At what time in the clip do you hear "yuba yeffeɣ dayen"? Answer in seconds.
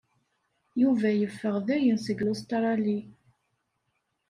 0.81-1.97